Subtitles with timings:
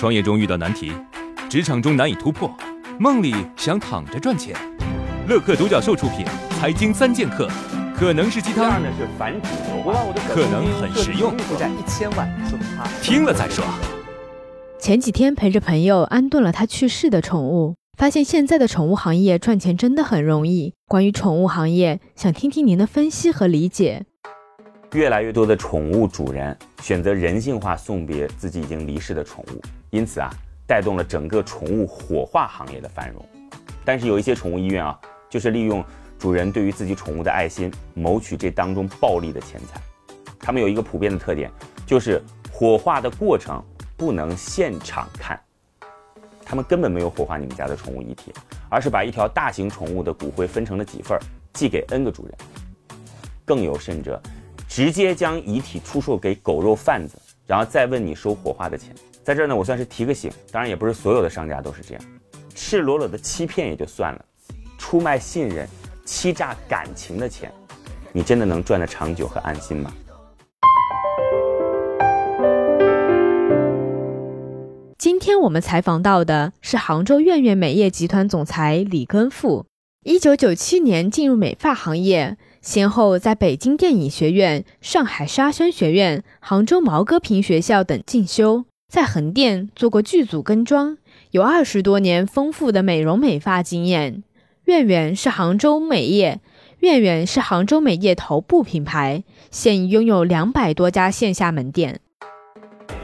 [0.00, 0.90] 创业中遇到难题，
[1.50, 2.50] 职场中难以突破，
[2.98, 4.56] 梦里想躺着赚钱。
[5.28, 6.24] 乐客独角兽出品，
[6.58, 7.46] 《财经三剑客》
[7.94, 12.26] 可能是鸡汤，呢是反主流化，可能很实用，负债一千万，
[13.02, 13.62] 听了再说。
[14.78, 20.72] 前几天陪着朋友安顿了他去世的宠物，发现现在的宠物行业赚钱真的很容易。
[20.88, 24.06] 关于宠物行业，想听听您的分析和理解。
[24.92, 30.28] 越来越多的宠物主人选择人性化送别自己已经离世的宠物，因此啊，
[30.66, 33.24] 带动了整个宠物火化行业的繁荣。
[33.84, 34.98] 但是有一些宠物医院啊，
[35.28, 35.84] 就是利用
[36.18, 39.80] 主人对于自己宠物的爱心，谋取这当中暴利的钱财。
[40.40, 41.48] 他们有一个普遍的特点，
[41.86, 42.20] 就是
[42.52, 43.62] 火化的过程
[43.96, 45.40] 不能现场看，
[46.44, 48.32] 他们根本没有火化你们家的宠物遗体，
[48.68, 51.16] 而是把一条大型宠物的骨灰分成了几份，
[51.52, 52.34] 寄给 N 个主人。
[53.44, 54.20] 更有甚者。
[54.70, 58.94] 直接将遗体出售给狗肉贩子，然后再问你收火化的钱。
[59.24, 62.02] 在这儿呢，我算是提个醒，当然也不是所有的商家都是这样，
[62.54, 64.24] 赤裸裸的欺骗也就算了，
[64.78, 65.68] 出卖信任、
[66.04, 67.52] 欺诈感情的钱，
[68.12, 69.92] 你真的能赚得长久和安心吗？
[74.96, 79.66] 今天我们采访到的是杭州苑苑美业集团总裁李根富，
[80.02, 82.38] 一九九七年进入美发行业。
[82.62, 90.96] 先后在北京电影学院、上海沙宣学院、杭州毛戈平学校等进修，在横店做过剧组跟妆，
[91.32, 94.22] 有二十多年丰富的美容美发经验。
[94.64, 96.40] 苑苑是杭州美业，
[96.78, 102.00] 苑苑是杭州美业头部品牌，现已拥有两百多家线下门店。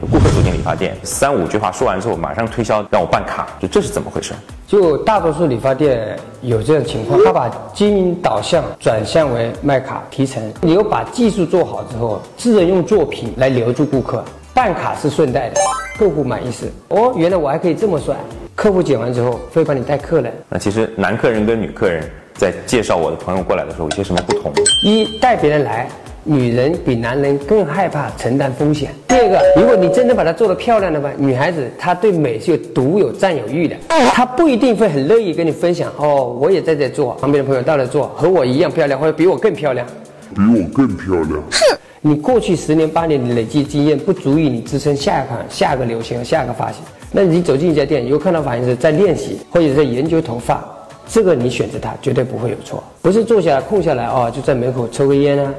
[0.00, 4.32] 顾客走进理发店，三五句话说完之后，马上推销让我办卡，就这是怎么回事？
[4.66, 10.42] 就大多数理发店有这种情况，他把经营导向转向为卖卡提成。
[10.60, 15.60] 你又把技术做好之后，自然用作品来留住顾客，办卡是顺带的，
[15.98, 18.14] 客户满意是哦，原来我还可以这么帅。
[18.54, 20.32] 客户剪完之后会帮你带客人。
[20.48, 24.52] 那其实男客人跟女客人在介绍我的朋友过来的时候，有些什么不同？
[24.82, 25.88] 一带别人来。
[26.28, 28.90] 女人比男人更害怕承担风险。
[29.08, 33.74] 第二个，如果你真的把它做得漂亮的话，女孩子她对美是有独有占有欲的，
[34.12, 35.90] 她不一定会很乐意跟你分享。
[35.96, 39.86] 哦，我也在这做，旁边的朋友到了做，和我一样漂亮，或者比我更漂亮，
[40.34, 41.42] 比我更漂亮。
[41.50, 46.82] 哼，你过去十年八年的累积经验不足以你支撑下一款、下个流行和下个发型。
[47.10, 50.62] 那你走进一家店，有看到发型师在练习或者在研究头发，
[51.08, 52.84] 这个你选择它绝对不会有错。
[53.00, 55.54] 不是坐下来空下来哦，就在门口抽个烟啊。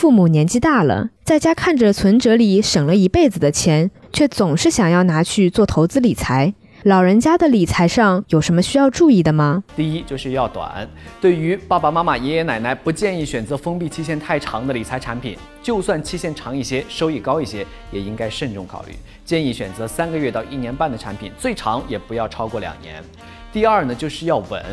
[0.00, 6.54] 父母年纪大了，在家看着存折里省了一辈子的钱，却总是想要拿去做投资理财。
[6.84, 9.62] 老人家的理财上有什么需要注意的吗？
[9.76, 10.88] 第一就是要短，
[11.20, 15.36] 对于爸爸妈妈、爷爷奶奶，不建议选择封闭期限太长的理财产品。
[15.62, 18.94] 就算期限长一些，收益高一些，也应该慎重考虑。
[19.26, 23.04] 建议选择三个月到一年半的产品，最长也不要超过两年。
[23.52, 24.64] 第二呢，就是要稳。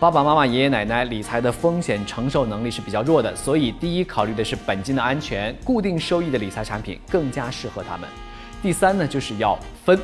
[0.00, 8.08] 爸爸妈妈、爷爷奶奶理财的风险承受能力是比较弱的，所以第一考虑的是本金的安全，固定收益的理财产品更加适合他们。
[8.62, 9.98] 第三呢，就是要分，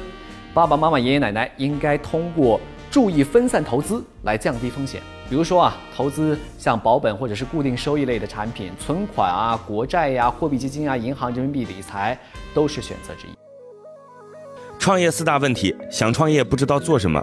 [0.52, 2.60] 爸爸妈妈、爷爷奶奶应该通过
[2.90, 5.00] 注意分散投资来降低风险。
[5.30, 12.18] 比如说啊，投资像保本或者是固定收益类的产品，存款啊、国债呀、货币基金啊、银行人民币理财
[12.52, 13.30] 都是选择之一。
[14.76, 17.22] 创业四大问题：想创业不知道做什么，